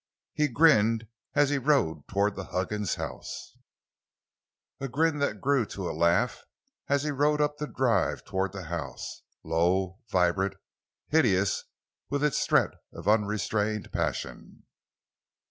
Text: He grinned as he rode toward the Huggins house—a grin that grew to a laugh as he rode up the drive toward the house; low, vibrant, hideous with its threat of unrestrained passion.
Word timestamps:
He 0.33 0.47
grinned 0.47 1.05
as 1.35 1.51
he 1.51 1.59
rode 1.59 2.07
toward 2.07 2.35
the 2.35 2.45
Huggins 2.45 2.95
house—a 2.95 4.87
grin 4.87 5.19
that 5.19 5.39
grew 5.41 5.63
to 5.67 5.87
a 5.87 5.93
laugh 5.93 6.43
as 6.87 7.03
he 7.03 7.11
rode 7.11 7.39
up 7.39 7.57
the 7.57 7.67
drive 7.67 8.25
toward 8.25 8.51
the 8.51 8.63
house; 8.63 9.21
low, 9.43 9.99
vibrant, 10.09 10.55
hideous 11.09 11.65
with 12.09 12.23
its 12.23 12.43
threat 12.47 12.71
of 12.91 13.07
unrestrained 13.07 13.91
passion. 13.91 14.63